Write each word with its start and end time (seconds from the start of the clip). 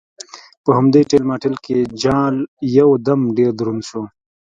په 0.63 0.69
همدې 0.77 1.01
ټېل 1.09 1.23
ماټېل 1.29 1.55
کې 1.65 1.77
جال 2.03 2.35
یو 2.77 2.89
دم 3.07 3.21
ډېر 3.37 3.51
دروند 3.59 3.81
شو. 3.89 4.03